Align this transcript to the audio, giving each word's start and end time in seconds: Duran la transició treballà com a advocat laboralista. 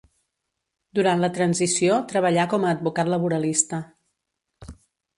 Duran 0.99 1.21
la 1.25 1.29
transició 1.35 1.99
treballà 2.13 2.49
com 2.57 2.67
a 2.71 2.75
advocat 2.79 3.15
laboralista. 3.15 3.85